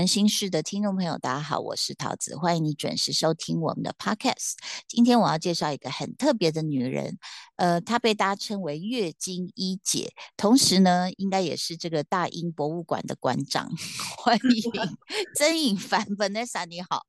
[0.00, 4.54] 人心事的听众朋友，大家好，我是桃子，欢迎你准时收听我们的 podcast。
[4.88, 7.18] 今天我要介绍一个很特别的女人，
[7.56, 13.70] 呃，她被大家称为月经一姐，同时呢，应该也是这个大英博物馆的馆长。
[14.16, 14.72] 欢迎
[15.36, 17.04] 曾颖凡 Vanessa，你好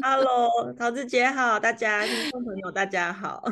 [0.00, 3.42] ，Hello，桃子姐好，大家听众朋友大家好。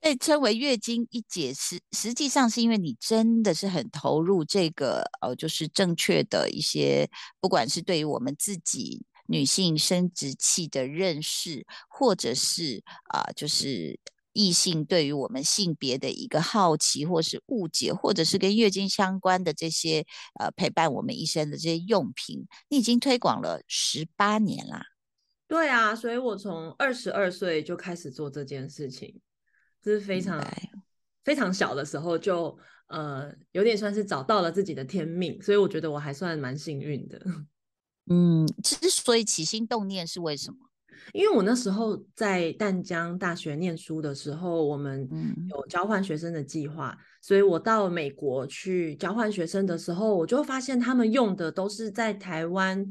[0.00, 7.08] 被称为月经一姐，实实际上是因为你真的是很投入这个，呃，就是正确的一些，
[7.38, 14.00] 不管是对于我们自己女性生殖器的认识，或者是啊，就是
[14.32, 20.06] 异性对于我们性别的一个好奇，或是误解，或者是跟月经相关的这些
[20.40, 24.82] 呃陪伴我们一生的这些用品，你已经推广了十八年啦。
[25.46, 29.20] 对啊，所以我从二十二岁就开始做这件事情。
[29.82, 30.44] 是非常
[31.24, 32.56] 非常小的时候就
[32.88, 37.20] 呃有点算是找到了自己的天命，所以我觉得我还算蛮幸运的。
[38.10, 40.56] 嗯，之所以起心动念是为什么？
[41.12, 45.08] 因为我那时候在淡江大学念书的时候，我们
[45.48, 52.84] 有交换学生的计划，所以我到美国去交换学生的时候，我就发现他们用的都是在台湾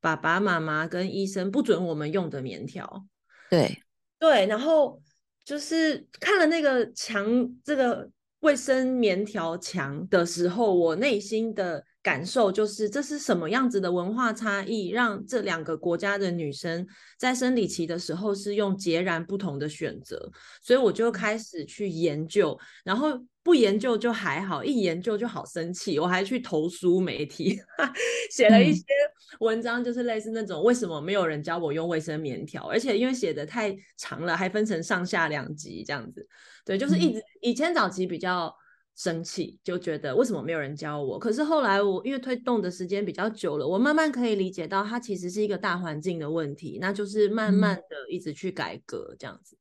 [0.00, 3.04] 爸爸妈妈跟医生不准我们用的棉条。
[3.50, 3.82] 对
[4.18, 5.01] 对，然后。
[5.44, 7.26] 就是看了那个墙，
[7.64, 8.08] 这个
[8.40, 16.86] 卫生棉条墙的时候，我内心的感受就是，这是什么样子的文化差异，让这两个国家的女生
[17.18, 20.30] 在生理期的时候是用截然不同的选择，
[20.62, 23.24] 所以我就开始去研究，然后。
[23.42, 25.98] 不研究就还好，一研究就好生气。
[25.98, 27.58] 我还去投书媒体，
[28.30, 28.84] 写了一些
[29.40, 36.26] 文章，就是类似那种为什么没有人教我用卫生棉条，而且因为写的太长了，还分成上下两集这样子。
[36.64, 38.54] 对，就是一直以前早期比较
[38.94, 41.18] 生气，就觉得为什么没有人教我。
[41.18, 49.56] 可是后来我因为推动的时间比较久了，我慢慢可以理解到它其实是一个大环境的问题，那就是慢慢的一直去改革这样子。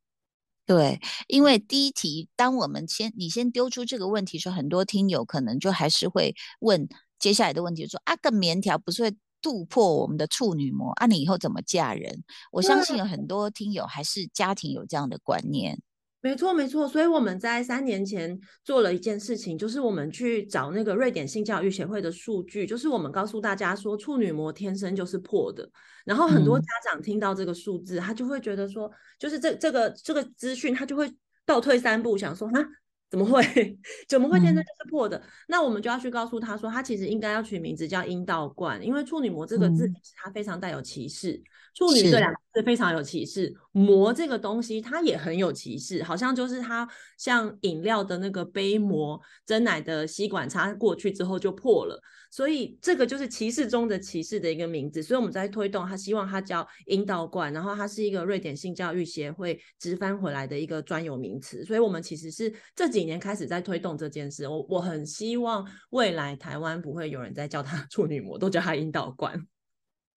[0.71, 6.87] 对，因为第一题，当我们先你先丢出这个问题时候，很多听友可能就还是会问
[7.19, 12.23] 接下来的问题，说啊，个棉条不是会突破我们的处女膜，啊，你以后怎么嫁人？
[12.53, 15.81] 我相信有很多听友还是家庭有这样的观念。
[16.21, 16.87] 没错，没错。
[16.87, 25.67] 所以我们在三年前做了一件事情，就是我们去找那个瑞典性教育协会的数据，就是我们告诉大家说，处女膜天生就是破的。
[26.05, 31.11] 然后很多家长听到这个数字，他就会觉得说，就是这这个这个资讯，他就会
[31.45, 32.65] 倒退三步，想说啊。
[33.11, 33.43] 怎么会？
[34.07, 35.21] 怎么会天生就是破的？
[35.49, 41.33] 那我们就要去告诉他说，他其实应该要取名字叫阴道冠，因为处女膜这个字它非常带有歧视，
[41.75, 52.01] 处女这两个是非常有歧视，膜这个东西它也很有歧视，好像就是它像饮料的那个杯膜，蒸奶的吸管插过去之后就破了。
[52.29, 64.47] 所以这个就是歧视中的歧视的一个名字，所以我们在推动，它希望它叫阴道冠，然后它是一个瑞典性教育协会直翻回来的一个专有名词，所以我们其实是这几年开始在推动这件事。
[64.47, 69.45] 我我很希望未来台湾不会有人再叫它 处女膜，都叫它阴道冠。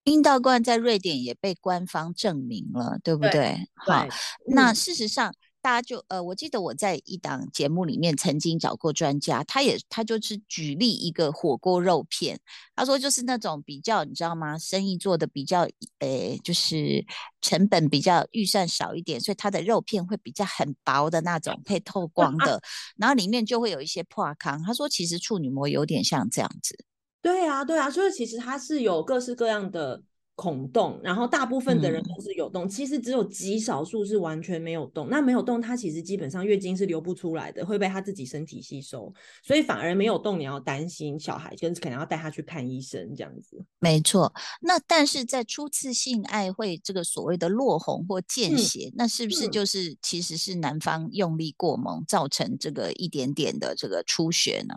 [0.05, 3.67] 阴道冠在瑞典也被官方证明了，对不对？
[3.75, 4.07] 好，
[4.47, 5.33] 那事实上。
[5.65, 12.39] 大家就呃，我记得我在一档节目里面曾经找过专家，他也他就是举例一个火锅肉片，
[12.75, 14.59] 他说就是那种比较你知道吗？
[14.59, 15.61] 生意做的比较
[15.97, 17.03] 呃，就是
[17.41, 22.61] 成本比较预算少一点，所以它的肉片会比较很薄的那种，可以透光的，
[22.95, 24.61] 然后里面就会有一些破康。
[24.61, 26.77] 他说其实处女膜有点像这样子。
[27.25, 30.03] 对啊，对啊，所以其实它是有各式各样的。
[30.37, 35.07] 孔洞，然后大部分的人都是有洞，其实只有极少数是完全没有洞。
[35.09, 43.63] 那没有洞，它其实基本上月经是流不出来的，会被他自己身体吸收，所以反而没有洞，你要担心小孩，就是可能要带他去看医生这样子。
[43.79, 54.75] 没错，那但是在初次性爱会这个所谓的落红或见血，那是不是就是其实是男方用力过猛造成这个一点点的这个出血呢？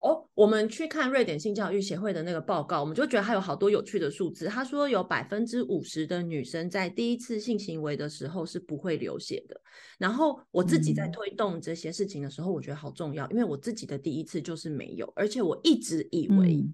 [0.00, 4.46] 哦，我们去看瑞典性教育协会的那个报告，我们就觉得它有好多有趣的数字。
[4.46, 9.60] 他说有百分之五十的女生在第一次性行为的时候是不会流血的。
[9.98, 16.64] 然后我自己在推动这些事情的时候，我觉得好重要，因为我自己的第一次就是没有，而且我一直以为，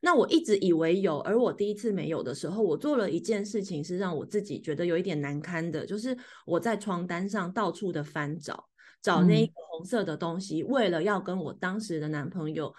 [0.00, 6.16] 那我一直以为有，而我第一次没有的时候，我做了一件事情是让我自己觉得有一点难堪的，就是
[6.46, 8.66] 我在床单上到处的翻找。
[9.02, 12.72] 找那一个红色的东西，为了要跟我当时的男朋友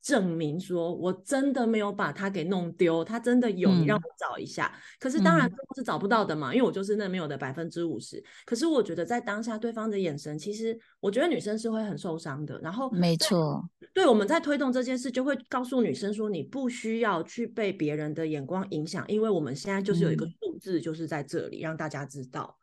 [0.00, 4.72] 证明说，我真的没有把他给弄丢，他真的有，你让我找一下。
[5.00, 8.22] 可是当然最后是找不到的嘛，因为我就是那没有的百分之五十。
[8.44, 12.56] 可是我觉得在当下对方的眼神，其实我觉得女生是会很受伤的。
[12.60, 22.56] 然后没错，对，我们在推动这件事，就会告诉女生说，你不需要去被别人的眼光影响，因为我们现在就是有一个数字，就是在这里让大家知道。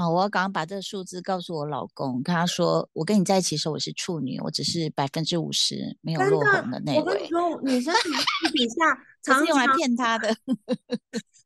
[0.00, 6.98] 啊，我要刚刚把这个数字告诉我老公，跟他说，我跟你在一起时候我是处女，我只是百分之五十没有落红的那位。
[7.00, 10.34] 我跟你说，女生私底下常用来骗他的。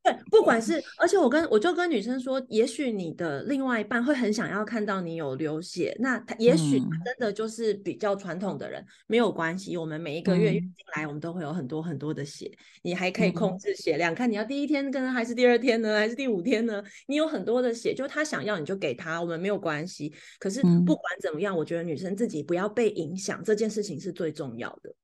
[0.04, 12.52] 对，不管是，而且我跟我就跟女生说，也许你的另外一半会很想要看到你有流血，那他也许真的就是比较传统的人，没有关系，我们每一个月月经来，我们都会有很多很多的血，
[12.82, 16.84] 你还可以控制血量，看你要第一天跟还是第二天呢，还是第五天呢？
[17.06, 20.12] 你有很多的血，就他想要你就给他，我们没有关系。
[20.38, 24.94] 可是不管怎么样，我觉得女生自己不要被影响，这件事情是最重要的。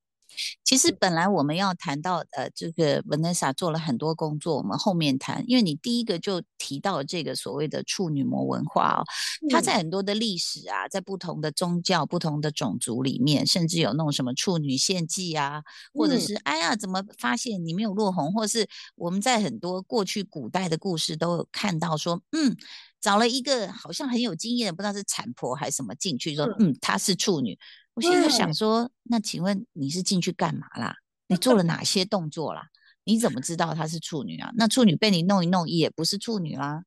[0.65, 5.45] 其实本来我们要谈到呃，这个 Vanessa 做了很多工作，我们后面谈。
[5.47, 9.05] 因为你第一个就提到这个所谓的处女膜文化哦，
[9.51, 15.63] 它在很多的历史啊，在不同的宗教、不同的种族里面，甚至有那种什么处女献祭啊，
[15.93, 22.57] 或者是哎呀，怎么发现你没有落红，或是我们在很多过去古代的故事都有看到说，嗯，
[23.01, 27.59] 找了一个好像很有经验的，不知道是产婆还是什么进去说，嗯，她是处女。
[27.95, 30.95] 我现在想说，那请问你是进去干嘛啦？
[31.27, 32.69] 你做了哪 些动作啦？
[33.05, 34.51] 你怎么知道她是处女啊？
[34.55, 36.85] 那处女被你弄一弄，也不是处女啦。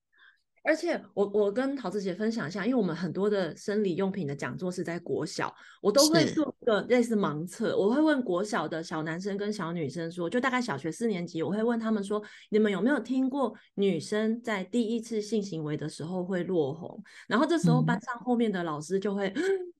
[0.63, 17.03] 而且我我跟桃子姐分享一下，因为我们很多的生理用品的讲座是在国小，我都会做一个类似盲测，我会问国小的小男生跟小女生说，就大概小学四年级，我会问他们说，你们有没有听过女生在第一次性行为的时候会落红？
[17.27, 19.33] 然后这时候班上后面的老师就会。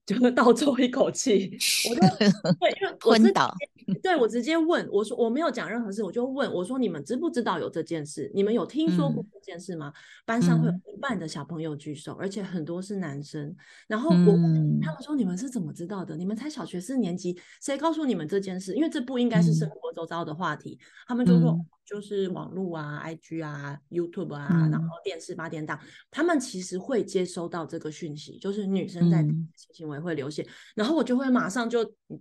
[0.06, 1.58] 就会倒抽一口气，
[1.90, 2.02] 我就
[2.60, 3.54] 对，因为昏倒。
[4.02, 8.32] 对我直接问我说，我没有讲任何事，我就问我说，你们知不知道有这件事？
[8.34, 9.92] 你们有听说过这件事吗？
[10.26, 13.54] 班上会有一半的小朋友举手，而且很多是男生。
[13.88, 14.16] 然后我
[14.82, 16.16] 他们说，你们是怎么知道的？
[16.16, 18.74] 你们才小学四年级，谁告诉你们这件事？
[18.76, 20.80] 因为这不应该是生活周遭的话题。
[21.08, 21.58] 他们就说。
[21.86, 31.80] 就是网络啊、IG 啊、YouTube 啊，然后电视八点档，他们其实会接收到这个讯息，就是女生在性行为会流血，然后我就会马上就，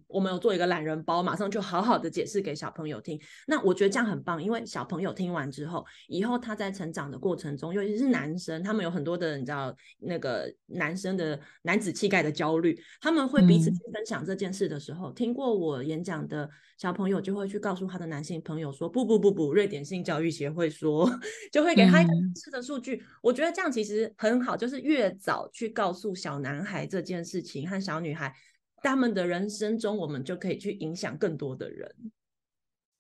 [0.09, 3.21] 我们有做一个懒人包，马上就好好的解释给小朋友听。
[3.47, 16.51] 那我觉得这样很棒，因为小朋友听完之后，以后他在成长的过程中，尤其是男生，他们有很多的你知道那个男生的男子气概的焦虑，他们会彼此去分享这件事的时候，听过我演讲的。
[16.79, 21.09] 小朋友就会去告诉他的男性朋友说：“不不不不，瑞典性教育协会说，
[21.53, 23.03] 就会给他一个真实的数据。
[23.21, 28.35] 我觉得这样其实很好，就是越早去告诉小男孩这件事情和小女孩，
[28.83, 31.89] 他们的人生中，我们就可以去影响更多的人。”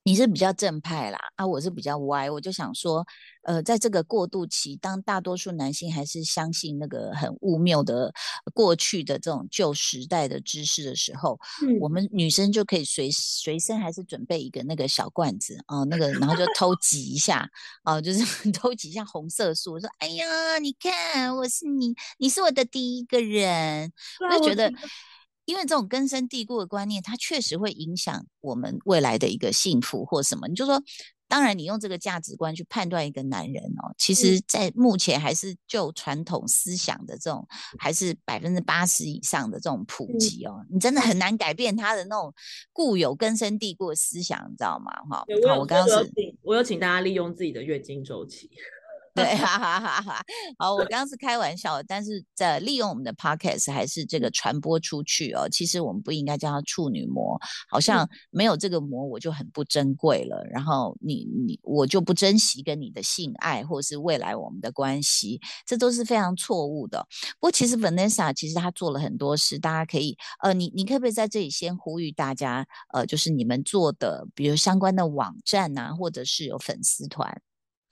[0.05, 2.29] 你是比较正派啦，啊，我是比较歪。
[2.29, 3.07] 我就想说，
[3.43, 8.13] 呃，在这个过渡期，当大多数男性还是相信那个很污谬的
[8.53, 11.39] 过去的这种旧时代的知识的时候，
[11.81, 17.49] 我们女生就可以随随身还是准备一个那个小罐子啊，那个然后就偷挤一下
[17.85, 18.21] 啊，就是
[18.51, 24.73] 偷挤一下红色素，说，哎呀，你看我是你，你是我的第一个人，我就觉得。
[25.45, 30.47] 因为这种根深蒂固的观念，它确实会影响我们未来的一个幸福或什么。
[30.49, 30.83] 你就说，
[31.27, 37.47] 当然你用这个价值观去判断一个男人哦，其实在目前还是就传统思想的这种，
[37.79, 42.33] 还是百分之八十以上的这种普及哦，你真的很难改变他的那种
[42.73, 44.93] 固有根深蒂固的思想，你知道吗？
[45.11, 48.51] 哈，好，我刚刚是，我有请大家利用自己的月经周期。
[49.15, 50.25] 对，哈哈哈哈
[50.59, 55.47] 好，我刚刚是开玩笑，但是在利用我们的 podcast 还是这个传播出去哦。
[55.51, 57.39] 其实我们不应该叫它处女膜，
[57.69, 60.43] 好像没有这个膜我就很不珍贵了。
[60.51, 67.07] 然后你你我就不珍惜跟你的性爱，或是未来我们的关系，这都是非常错误的。
[67.39, 77.43] 不过其实 Vanessa 其实她做了很多事，大家可以呃，你你可不可以在这里先呼吁大家呃，就是你们做的，比如相关的网站啊，或者是有粉丝团。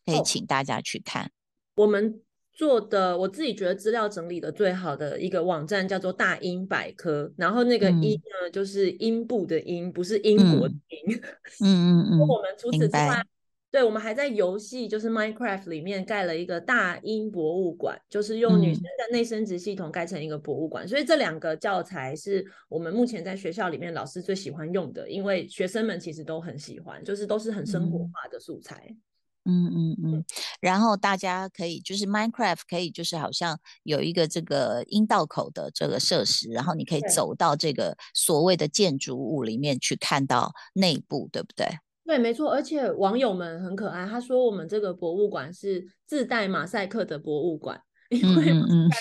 [0.07, 1.31] 可以请大家去看
[1.77, 2.21] 我们
[2.53, 11.17] 做的，我自己觉得资料整理的最好的一个网站叫做大英百科，然后那个英呢就是英部的英，不是英国的英。
[11.61, 12.19] 嗯 嗯嗯。
[12.21, 13.25] 我们除此之外，
[13.71, 20.87] 对我们还在游戏就是 Minecraft 里面盖了一个大英博物馆，就是用女生的内生殖系统盖成一个博物馆。
[20.87, 28.95] 所以这两个教材是我们目前在学校里面老师最喜欢用的，因为学生们其实都很喜欢，就是都是很生活化的素材。
[29.45, 30.25] 嗯嗯嗯，
[30.61, 41.67] 然后大家可以就是 Minecraft 可以就是好像有一个这个阴道口的这个设施，然后你可以走到这个所谓的建筑物里面去看到内部，对不对？
[42.05, 42.51] 对，没错。
[42.51, 47.81] 而且网友们很可爱，他说我们这个博物馆是自带马赛克的博物馆。
[48.11, 48.45] 因为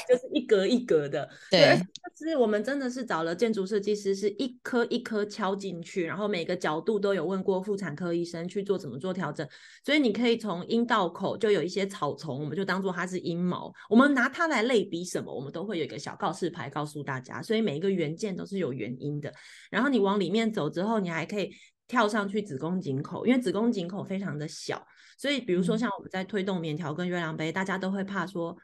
[0.08, 1.28] 就是一格一格的。
[1.52, 1.80] 对，
[2.16, 9.48] 是我们真的是找了建筑设计师，是一颗一颗敲进去，然后每个角度都有问过妇产科医生去做怎么做调整。
[9.84, 17.42] 所以你可以从阴道口就有一些草丛，我们就当做它是阴毛，我们拿它来类比什么，我们都会有一个小告示牌告诉大家。
[17.42, 19.34] 所以每一个元件都是有原因的。
[19.72, 21.50] 然后你往里面走之后，你还可以
[21.88, 24.86] 跳上去子宫颈口，因为子宫颈口非常的小，
[25.18, 28.56] 所以比如说像我们在推动棉条跟月亮杯，大家都会怕说。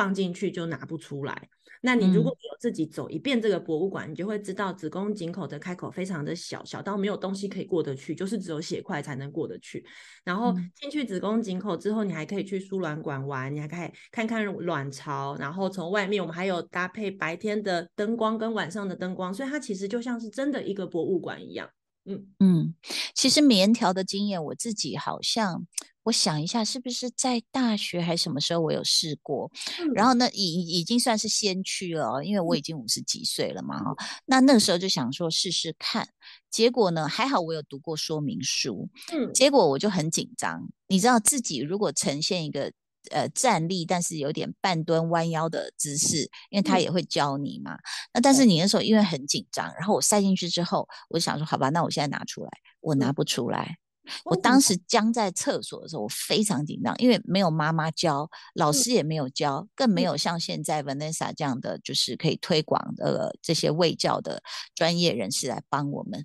[0.00, 1.48] 放进去就拿不出来。
[1.82, 9.84] 那你如果有自己走一遍这个博物馆，你就会知道子宫颈口的开口非常的小，小到没有东西可以过得去，就是只有血块才能过得去。
[10.24, 15.36] 然后进去子宫颈口之后，你还可以去输卵管玩，你还可以看看卵巢。
[15.36, 21.68] 然后从外面，我们还有搭配白天的灯光跟晚上的灯光，所以它其实就像是真的一个博物馆一样。
[22.06, 22.74] 嗯嗯，
[23.14, 25.66] 其实棉条的经验，我自己好像。
[26.04, 29.50] 我想一下，是不是在大学还是什么时候我有试过？
[29.94, 33.80] 然后呢，已已经算是先驱了，因为我已经五十几岁了嘛。
[34.24, 36.08] 那那个时候就想说试试看，
[36.50, 38.88] 结果呢，还好我有读过说明书。
[39.12, 40.68] 嗯，结果我就很紧张。
[40.88, 42.72] 你知道自己如果呈现一个
[43.10, 47.76] 呃站立，但是有点半蹲弯腰的姿势，因为他也会教你嘛。
[48.14, 53.76] 那但是你那时候因为很紧张，然后我塞进去之后，我就想说，好吧，那我现在拿出来，我拿不出来。
[54.24, 64.42] 我当时僵在厕所的时候，我非常紧张，因为没有妈妈教，老师也没有教，更没有像现在 Vanessa 这样的就是可以推广的这些卫教的
[64.74, 66.24] 专业人士来帮我们。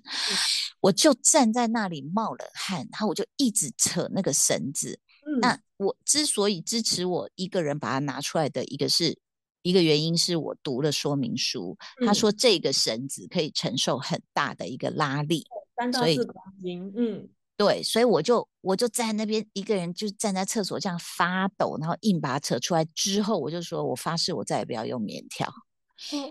[0.80, 5.00] 我就站在那里冒冷汗，然后我就一直扯那个绳子。
[5.40, 9.18] 那我之所以支持我一个人把它拿出来的一个是
[9.62, 11.76] 一个原因，是我读了说明书，
[12.06, 15.44] 他说这个绳子可以承受很大的一个拉力，
[15.76, 17.28] 三到四公斤，嗯。
[17.56, 25.50] 对，所以我就我就在那边一个人就站在厕所这样发抖，然后硬把它扯出来之后，我就说我发誓我再也不要用棉条，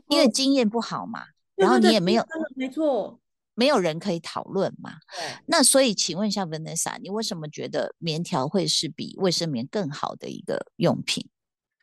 [0.08, 1.26] 因为经验不好嘛。
[1.56, 2.24] 然后你也没有，
[2.56, 3.20] 没错，
[3.56, 4.92] 没有人可以讨论嘛。
[5.48, 11.28] 那所以请问一下 Vanessa，你为什么觉得棉条会是比卫生棉更好的一个用品？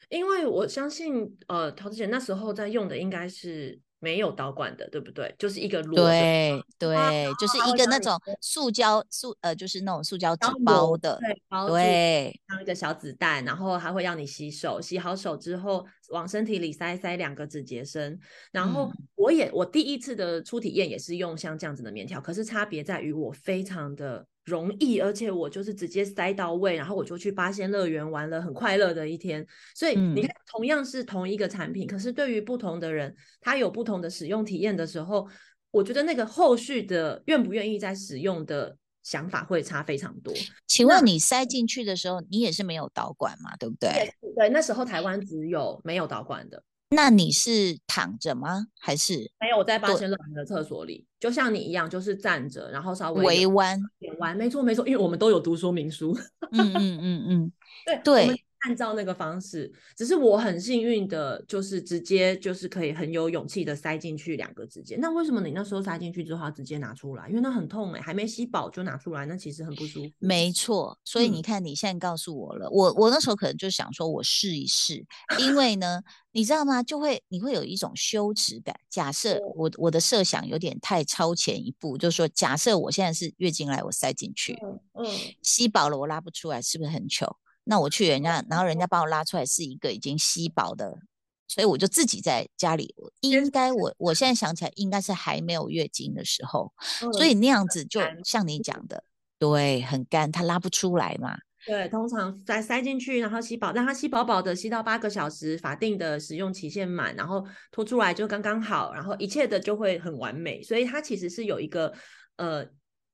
[0.09, 3.81] 因为我相信，呃，陶子姐那时候在用的应该是。
[4.03, 5.33] 没有导管的，对不对？
[5.39, 6.97] 就是一个裸对对，
[7.39, 11.21] 就是一个那种塑胶塑呃，就是那种塑胶纸包的，
[11.69, 18.19] 对，像一个小子弹，然后还会让你洗手，洗好手之后往身体里塞塞两个指节针。
[18.51, 24.27] 然后我也我第一次的初体验也是用像这样子的棉条，可是差别在于我非常的。
[24.45, 29.47] 容易，而且我就是直接塞到位，然后我就去八仙乐园玩了，很快乐的一天。
[29.75, 35.29] 所以你看，同样是同一个产品，可是对于不同的人，他有不同的使用体验的时候，
[35.71, 40.35] 我觉得那个后续的愿不愿意再使用的想法会差非常多。
[40.67, 43.57] 请问你塞进去的时候，你也是没有导管嘛？
[43.57, 44.13] 对不对？
[44.37, 46.63] 对，那时候台湾只有没有导管的。
[46.93, 48.67] 那你是躺着吗？
[48.79, 49.57] 还是没有？
[49.59, 53.81] 我在八千乐园的厕所里，就像你一样，就是站着，然后稍微微弯，
[54.19, 56.17] 弯，没错没错，因为我们都有读说明书。
[56.53, 57.53] 嗯嗯嗯嗯，
[57.87, 58.45] 对对。
[58.63, 64.97] 按照那个方式，只是我很幸运的，就是直接就是可以很有勇气的塞进去两个指节。
[64.97, 67.29] 那为什么你那时候塞进去之后要直接拿出来？
[67.29, 70.11] 因为那很痛哎，还没吸饱就拿出来，那其实很不舒服。
[70.19, 75.05] 没错，所以你看你现在告诉我了，我我那时候可能就想说我试一试，
[75.41, 76.01] 因为呢，
[76.31, 76.83] 你知道吗？
[76.83, 78.75] 就会你会有一种羞耻感。
[78.89, 84.57] 假设我我的设想有点太超前一步，就是说假设我现在是月经来，我塞进去，
[84.95, 85.05] 嗯，
[85.43, 87.37] 吸饱了我拉不出来，是不是很糗？
[87.65, 90.99] 那我去人家，然后人家把我拉出来是一个已经吸饱的，
[91.47, 92.93] 所以我就自己在家里。
[93.21, 96.73] 应该我我现在想起来，应该是还没有月经的时候，
[97.13, 99.05] 所以那样子就像你讲的，
[99.39, 101.39] 对，很干，它拉不出来嘛。
[101.65, 110.61] 对，通常塞塞进去，然后吸饱，让它吸饱饱的，吸到八个小时，法定的使用期限满，然后拖出来就刚刚好，然后一切的就会很完美。
[110.63, 111.93] 所以它其实是有一个
[112.39, 112.67] 呃。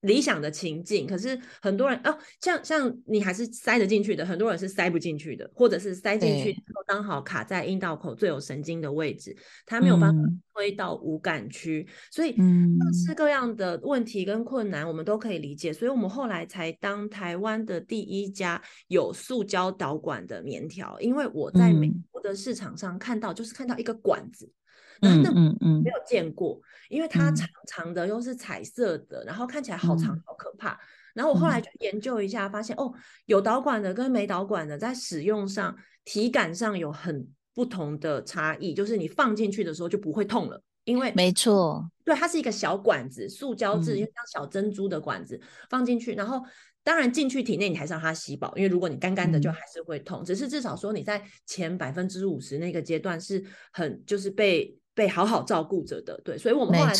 [0.02, 6.54] 理想的情境，可是很多人哦，像像你还是塞得进去的，很多人是塞不进去的，或者是塞进去
[6.86, 9.36] 刚好卡在阴道口最有神经的位置，
[9.66, 10.22] 他没有办法
[10.54, 24.52] 推到无感区，所以各式各样的问题跟困难我们都可以理解，所以我们后来才当台湾的第一家有塑胶导管的棉条，因为我在美国的市场上看到，就是看到一个管子。
[25.00, 30.78] 嗯嗯嗯，没有见过，因为它长长的又是彩色的，然后看起来好长好可怕。
[31.14, 32.92] 然后我后来就研究一下，发现哦，
[33.26, 40.62] 有导管的跟没导管的在使用上体感上有很不同的差异，就是你放进去的时候就不会痛了。
[40.84, 46.40] 因为没错，对，它是一个小管子，塑胶质，就像小珍珠的管子放进去，然后
[46.82, 56.92] 当然进去体内你还是让它吸饱，因为如果你干干的就还是会痛，只是至少说你在前百分之五十那个阶段是很就是被被好好照顾着的，对，所以我们后来。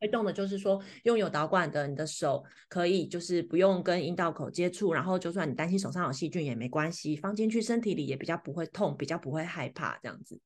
[0.00, 10.38] 推动的就是说，拥有导管的，你的手可以就是不用跟阴道口接触，然后就算你担心手上有细菌也没关系，放进去身体里也比较不会痛，比较不会害怕这样子。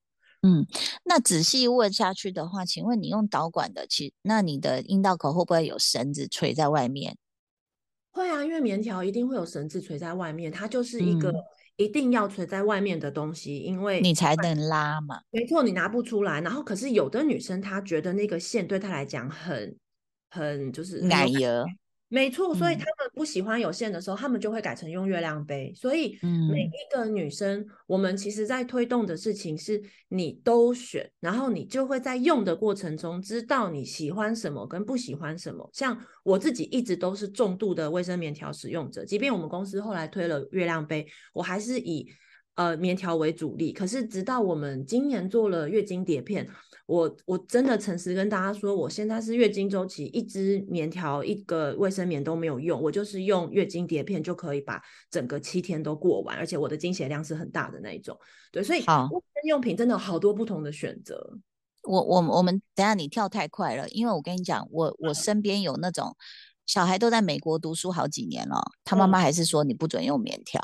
[0.43, 0.65] 嗯，
[1.05, 7.17] 那仔细问下去的话，请问你用导管的，其那你的阴道口会不会有绳子垂在外面？
[8.13, 11.35] 会啊，因为棉条一定会有绳子垂在外面，它就是一个。
[11.79, 15.21] 一定要垂在外面的东西，因为你才能拉嘛。
[15.31, 16.41] 没错，你拿不出来。
[16.41, 19.77] 然后，可是有的女生她觉得那个线对她来讲很
[20.31, 21.65] 很就是奶油。
[22.11, 25.73] 没错，所以他们不喜欢有线的时候，他们就会改成用月亮杯。
[25.77, 26.19] 所以
[26.51, 35.69] 每一个女生，我们其实在推动的事情是，你都选，然后你就会在用的过程中知道你喜欢什么跟不喜欢什么。
[35.73, 42.11] 像我自己一直都是重度的卫生棉条使用者，即便我们公司后来推了月亮杯，我还是以
[42.59, 43.73] 呃棉条为主力。
[43.73, 46.47] 可是直到我们今年做了月经碟片。
[46.89, 58.19] 我我真的诚实跟大家说，我现在是月经周期，一支棉条、一个卫生棉都没有用，我就是用月经碟片就可以把整个七天都过完，而且我的经血量是很大的那一种。
[58.51, 61.39] 对，所以卫生用品真的好多不同的选择。
[61.83, 66.17] 我我我们等下你跳太快了，因为我跟你讲，我我身边有那种
[66.65, 70.59] 小孩都在美国读书好几年了，他妈妈还是说你不准用棉条。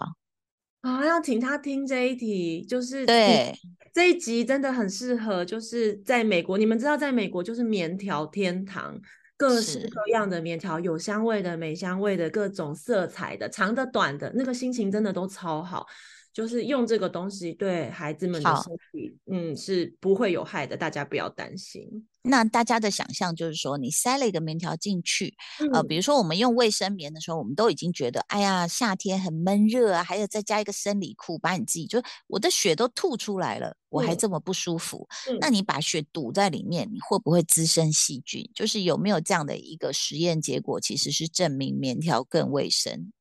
[0.85, 3.59] 啊，要请他听这一题，就是对
[3.95, 5.43] 这一集真的很适合。
[5.43, 9.00] 就是在美国，你们知道，在美国就是棉条天堂，
[9.35, 15.87] 各式各样的棉条，有香味的、没香味的，各种色彩的，长的、短的，那个心情真的都超好。
[16.35, 21.88] 就是用这个东西对孩子们的身体，嗯，是不会有害的，大家不要担心。
[22.23, 25.33] 那大家的想象就是说，你塞了一个棉条进去，
[25.73, 35.07] 呃，比如说我们用卫生棉的时候，我们都已经觉得，哎呀，夏天很闷热啊，还有再加一个生理裤，把你自己就我的血都吐出来了，我还这么不舒服。
[35.40, 38.51] 那你把血堵在里面，你会不会滋生细菌？
[38.53, 43.12] 就是有没有这样的一个实验结果，其实是证明棉条更卫生？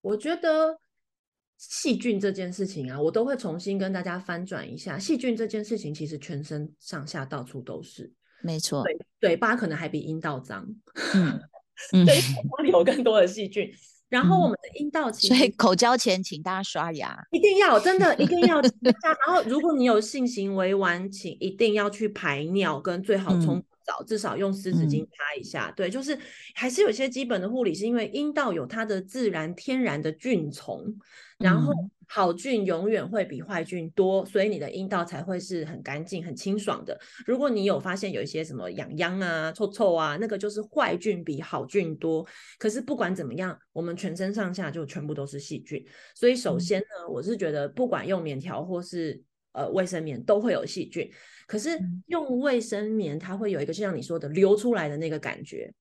[0.00, 0.80] 我觉得。
[1.58, 4.98] 细菌这件事情啊，我都会重新跟大家翻转一下。
[4.98, 8.82] 细菌这件事情，其实全身上下到处都是，没错。
[8.82, 10.66] 嘴嘴巴可能还比阴道脏，
[11.14, 11.40] 嗯，
[12.04, 13.70] 对，嘴巴里有更多的细菌。
[14.08, 18.60] 然后我们的阴道，所以口交前请大家刷牙，一定要，真的一定要。
[19.02, 25.72] 然后如果你有性行为完，请一定要去排尿，跟最好冲澡，至少用湿纸巾擦一下。
[25.76, 26.18] 对，就是
[26.54, 30.94] 还是有些基本的护理，是因为阴道有它的自然天然的菌虫。
[31.38, 31.70] 然后
[32.08, 36.98] 好菌永远会比坏菌多，所以你的阴道才会是很干净、很清爽的。
[37.26, 42.26] 如果你有发现有一些什么痒痒啊、臭臭啊，那个就是坏菌比好菌多。
[42.58, 45.84] 可是不管怎么样，我们全身上下就全部都是细菌。
[46.14, 49.22] 所以首先呢，我是觉得不管用棉条或是
[49.52, 51.10] 呃卫生棉都会有细菌。
[51.46, 55.72] 可是用卫生棉，它会有一个就像你说的流出来的那个感觉。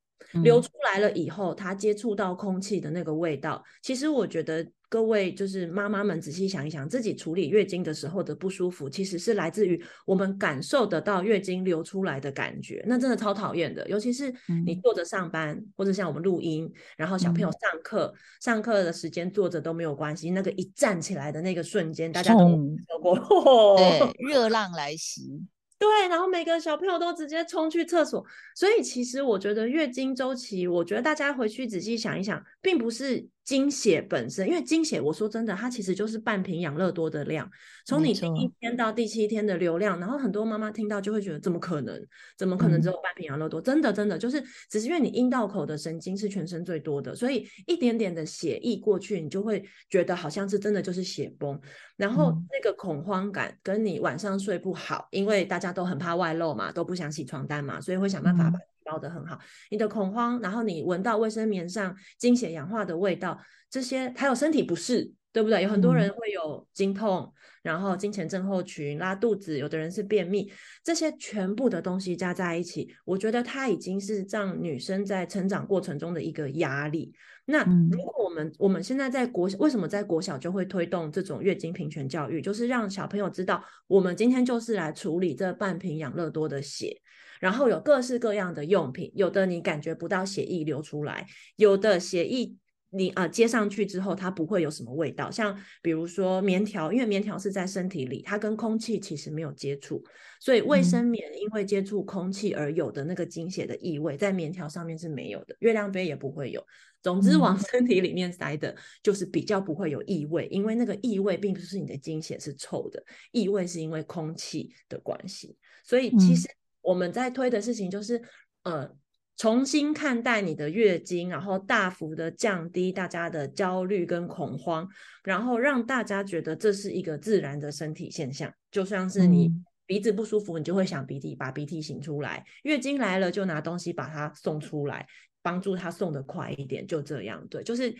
[0.43, 13.88] 流出来了以后，它接触到空气的那个味道，其实我觉得各位就是妈妈们仔细想一想，自己处理月经的时候的不舒服，其实是来自于我们感受得到月经流出来的感觉，那真的超讨厌的。
[13.88, 14.34] 尤其是
[14.65, 23.15] 你坐着上班，或者像我们录音，然后小朋友上课，上课的时间坐着都没有关系，那个一站起来的那个瞬间，大家都有过，
[23.78, 25.45] 对，热浪来袭。
[25.77, 33.27] 对，然后每个小朋友都直接冲去厕所，所以其实我觉得月经周期，我觉得大家回去仔细想一想，并不是。
[33.45, 37.49] 精血本身，因为精血，我说真的，它其实就是半瓶养乐多的量。
[37.86, 42.03] 从你第一天到第七天的流量，然后很多妈妈听到就会觉得，怎么可能？
[42.36, 43.62] 怎么可能只有半瓶养乐多？
[43.62, 51.60] 真的，真的就是，只是因为你阴道口的神经是全身最多的，所以一点点的血溢过去，你就会觉得好像是真的就是血崩。
[51.95, 58.60] 然后那个恐慌感，跟你晚上睡不好，因为大家都很怕外漏嘛，都不想洗床单嘛，所以会想办法把。
[58.86, 59.38] 包的很好，
[59.69, 63.38] 你的恐慌，然后你闻到卫生棉上经血氧化的味道，
[63.69, 65.63] 这些还有身体不适，对不对？
[65.63, 70.52] 有很多人会有经痛，然后经前症候群、拉肚子，有的人是便秘，
[70.84, 77.13] 这些全部的东西加在一起，我觉得它已经是让女生在成长过程中的一个压力。
[77.48, 87.00] 那如果我们我们现在在国为什么在国小就会推动这种月经平权教育，就是让小朋友知道，我们今天就是来处理这半瓶养乐多的血。
[87.39, 92.56] 然后有各式各样的用品，有的你感觉不到血液流出来，有的血液
[92.91, 95.30] 你啊接上去之后，它不会有什么味道。
[95.30, 100.02] 像比如说棉条，因为棉条是在身体里，它跟空气其实没有接触，
[100.39, 106.65] 所以卫生棉因为接触空气而有的那个精血的异味，在棉条上面是没有的，月亮杯也不会有。
[107.02, 115.56] 总之，往身体里面塞的就是比较不会有异味，因为那个异味并不是你的精血是臭的，异味是因为空气的关系。
[115.84, 116.48] 所以其实
[116.86, 118.21] 我们在推的事情就是，
[118.63, 118.95] 呃。
[119.38, 124.88] 重新看待你的月经，然后大幅的降低大家的焦虑跟恐慌，
[125.26, 129.52] 然后让大家觉得这是一个自然的身体现象，就像是你
[129.86, 135.06] 鼻子不舒服，你就会想鼻涕，把鼻涕擤出来；月经来了，就拿东西把它送出来，
[135.41, 137.93] 帮助它送的快一点，就这样，对，就是。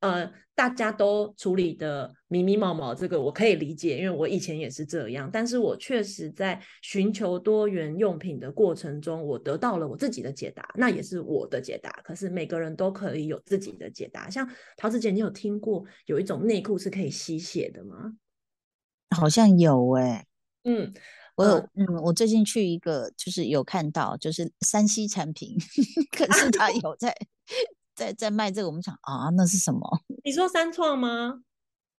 [0.00, 5.28] 呃，大家都处理的迷迷毛毛，这个我可以理解，因为我以前也是这样。
[5.32, 11.90] 但是我确实在寻求多元用品的过程中，我得到了我自己的解答，那也是我的解答。
[12.04, 14.30] 可是每个人都可以有自己的解答。
[14.30, 18.14] 像桃子姐，你有听过有一种内裤是可以吸血的吗？
[19.16, 20.24] 好像有哎，
[20.64, 20.92] 嗯，
[21.34, 25.56] 我有，嗯，我最近去一个，就是有看到，就是山西产品，
[26.16, 27.14] 可是他 有在。
[28.00, 29.80] 在在卖这个，我们想啊，那是什么？
[30.24, 31.42] 你说三创吗？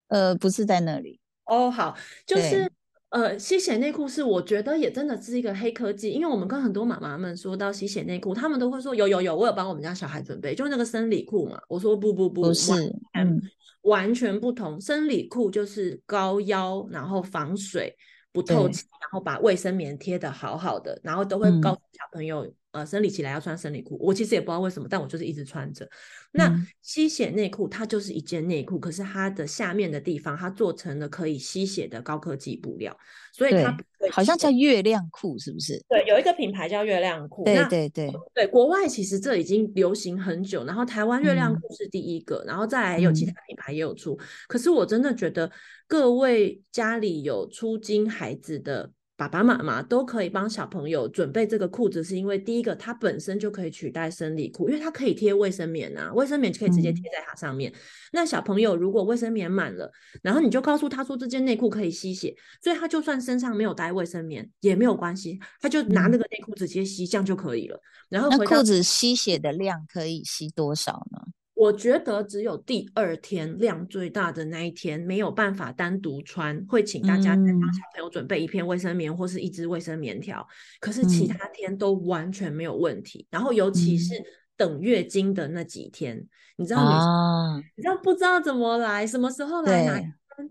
[0.08, 1.70] 呃，不是在那里哦。
[1.70, 2.68] 好，就是
[3.10, 11.62] 呃，吸血内裤是我觉得也真的是一个黑科技，因为我们跟很多妈妈们说到吸血内裤，他们都会说有有有，我有帮我们家小孩准备，就是那个生理裤嘛。
[11.70, 12.74] 我说不不不，不是，
[13.14, 13.40] 嗯，
[13.84, 14.82] 完全不同。
[14.82, 17.96] 生理裤就是高腰，然后防水
[18.32, 22.52] 不透气，然后把卫生棉贴的好好的，然后都会告诉小朋友。
[22.72, 25.86] 呃，生理期来要穿生理裤，我其实也不知道为什么，但我就是一直穿着。
[26.32, 26.50] 那
[26.82, 32.98] 吸血内裤它就是一件内裤，可是它的下面的地方它做成了可以吸血的高科技布料，
[33.34, 33.78] 所以它
[34.10, 35.84] 好像叫月亮裤，是不是？
[35.90, 37.44] 对，有一个品牌叫月亮裤。
[37.44, 44.18] 对对对对，国外其实这已经流行很久，然后台湾月亮裤是第一个，然后再来有其他品牌也有出。
[44.48, 45.52] 可是我真的觉得
[45.88, 48.92] 各位家里有出金孩子的。
[49.22, 57.72] 爸爸妈妈都可以帮小朋友准备这个裤子，是因为第一个，它本身就可以取代生理裤，因为它可以贴卫生棉啊，卫生棉就可以直接贴在它上面。
[58.12, 59.92] 那小朋友如果卫生棉满了，
[60.24, 67.80] 然后你就告诉他说这件内裤可以吸血，所以他就算身上没有带卫生棉也没有关系，他就拿那个内裤直接吸，这样就可以了。
[68.10, 71.20] 然后那裤子吸血的量可以吸多少呢？
[71.62, 80.48] 我觉得只有第二天量最大的那一天没有办法单独穿，会请大家再帮小朋友准备一片卫生棉或是一支卫生棉条。
[80.80, 83.28] 可是其他天都完全没有问题。
[83.30, 84.16] 然后尤其是
[84.58, 87.62] 等月经的那几天，你知道吗？
[87.76, 90.02] 你知道不知道怎么来，什么时候来哪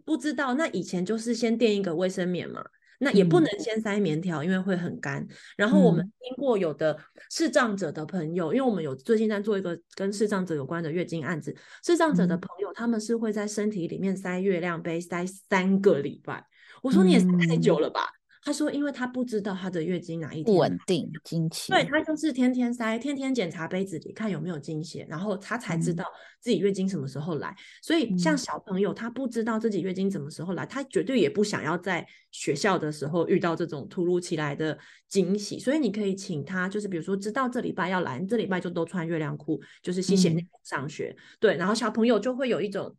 [0.05, 0.55] 不知道。
[0.55, 2.65] 那以前就是先垫一个卫生棉嘛。
[3.03, 5.27] 那也不能先塞棉条，因为会很干。
[5.57, 6.95] 然后我们听过有的
[7.31, 16.45] 视障者的朋友，因为我们有最近在做一个跟视障者有关的月经案子，视障者的朋友他们是会在身体里面塞月亮杯塞三个礼拜。
[16.83, 18.03] 我说你也塞太久了吧？
[18.43, 26.05] 他说：“因为他不知道他的月经哪一天不稳定经期，对他就是天天塞，天天检查杯子里看有没有经血，然后他才知道
[26.41, 27.55] 自己月经什么时候来。
[27.83, 35.59] 所以像小朋友，他不知道自己月经什么时候来，他绝对也不想要在学校的时候遇到这种突如其来的惊喜。
[35.59, 41.15] 所以你可以请他，就是比如说知道这礼拜要来，这礼拜就都穿月亮裤，就是吸血内裤上学。
[41.39, 42.97] 对，然后小朋友就会有一种。”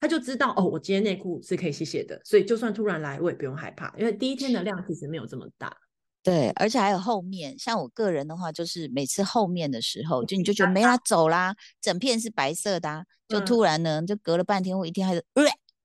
[0.00, 5.76] 他就知道哦，我今天内裤是可以吸血的，所以就算突然来，我也不用害怕，因为第一天的量其实没有这么大。
[6.22, 15.24] 对，而且还有后面，像我个人的话，就是每次后面的时候，就你就觉得没啦， 走啦，整片是白色的，啊就突然呢，就隔了半天或一天还是。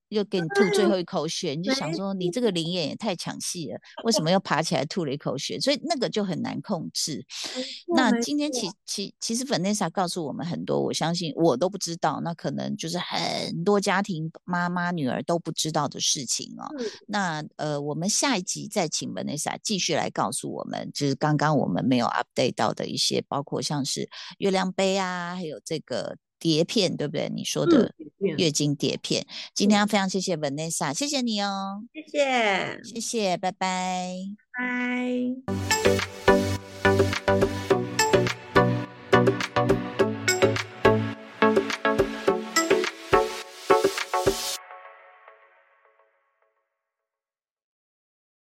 [0.08, 5.58] 又给你吐最后一口血，你就想说你这个灵眼也太抢戏了，为什么又爬起来吐了一口血？
[5.58, 7.24] 所以那个就很难控制。
[7.94, 16.68] 那今天其其其实粉内莎告诉我们很多，我相信我都不知道，那可能就是很多家庭妈妈女儿都不知道的事情哦。
[17.06, 26.16] 那呃，我们下一集再请粉内莎继续来告诉我们，就是刚刚我们没有 update 到的一些，包括像是月亮杯啊，还有这个。
[26.46, 27.28] 碟片对不对？
[27.34, 27.92] 你说的
[28.38, 29.26] 月经碟片。
[29.52, 34.14] 今天要非常谢谢 Vanessa，谢谢你哦，谢谢，谢谢，拜拜，
[34.56, 36.25] 拜。